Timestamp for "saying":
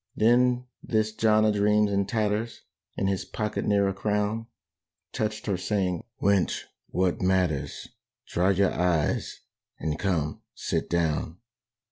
5.57-6.03